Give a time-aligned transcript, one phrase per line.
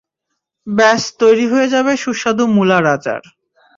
[0.67, 3.21] ব্যাস তৈরি হয়ে যাবে সুস্বাদু মুলার আচার।